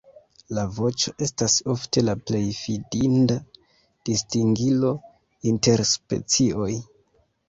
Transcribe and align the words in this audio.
La 0.57 0.61
voĉo 0.75 1.11
estas 1.25 1.57
ofte 1.73 2.01
la 2.05 2.15
plej 2.29 2.39
fidinda 2.59 3.35
distingilo 4.09 4.95
inter 5.53 5.85
specioj. 5.91 6.71